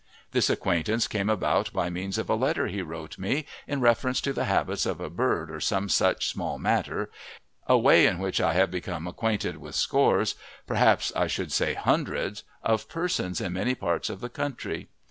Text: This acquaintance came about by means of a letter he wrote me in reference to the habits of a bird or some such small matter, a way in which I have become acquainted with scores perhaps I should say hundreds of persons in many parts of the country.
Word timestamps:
This 0.31 0.49
acquaintance 0.49 1.07
came 1.07 1.29
about 1.29 1.71
by 1.73 1.91
means 1.91 2.17
of 2.17 2.27
a 2.27 2.33
letter 2.33 2.65
he 2.65 2.81
wrote 2.81 3.19
me 3.19 3.45
in 3.67 3.81
reference 3.81 4.19
to 4.21 4.33
the 4.33 4.45
habits 4.45 4.87
of 4.87 4.99
a 4.99 5.11
bird 5.11 5.51
or 5.51 5.59
some 5.59 5.89
such 5.89 6.27
small 6.27 6.57
matter, 6.57 7.11
a 7.67 7.77
way 7.77 8.07
in 8.07 8.17
which 8.17 8.41
I 8.41 8.53
have 8.53 8.71
become 8.71 9.05
acquainted 9.05 9.57
with 9.57 9.75
scores 9.75 10.33
perhaps 10.65 11.11
I 11.15 11.27
should 11.27 11.51
say 11.51 11.75
hundreds 11.75 12.41
of 12.63 12.89
persons 12.89 13.39
in 13.39 13.53
many 13.53 13.75
parts 13.75 14.09
of 14.09 14.21
the 14.21 14.29
country. 14.29 14.87